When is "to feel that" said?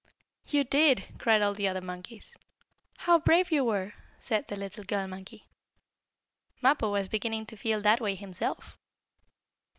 7.45-8.01